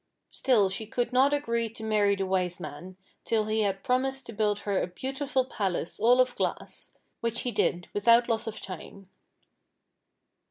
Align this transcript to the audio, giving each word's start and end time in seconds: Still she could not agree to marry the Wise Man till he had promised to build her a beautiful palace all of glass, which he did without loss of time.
Still 0.31 0.67
she 0.67 0.87
could 0.87 1.13
not 1.13 1.31
agree 1.31 1.69
to 1.69 1.83
marry 1.83 2.15
the 2.15 2.25
Wise 2.25 2.59
Man 2.59 2.97
till 3.23 3.45
he 3.45 3.61
had 3.61 3.83
promised 3.83 4.25
to 4.25 4.33
build 4.33 4.61
her 4.61 4.81
a 4.81 4.87
beautiful 4.87 5.45
palace 5.45 5.99
all 5.99 6.19
of 6.19 6.35
glass, 6.35 6.89
which 7.19 7.41
he 7.41 7.51
did 7.51 7.87
without 7.93 8.27
loss 8.27 8.47
of 8.47 8.59
time. 8.61 9.11